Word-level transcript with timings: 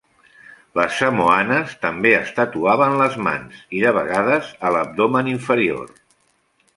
Les 0.77 0.93
samoanes 1.01 1.75
també 1.83 2.13
es 2.21 2.31
tatuaven 2.39 2.97
les 3.01 3.19
mans 3.27 3.59
i, 3.61 3.83
de 3.85 3.93
vegades, 4.01 4.49
a 4.67 4.73
l'abdomen 4.77 5.31
inferior. 5.39 5.93